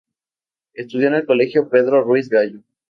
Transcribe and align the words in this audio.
Estudió 0.73 1.09
en 1.09 1.13
el 1.13 1.27
Colegio 1.27 1.69
Pedro 1.69 2.03
Ruiz 2.03 2.27
Gallo. 2.27 2.61